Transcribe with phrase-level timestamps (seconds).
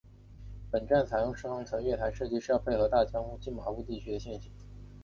[0.71, 4.51] 本站采用双层月台设计是要配合大江户线近麻布地区的线形。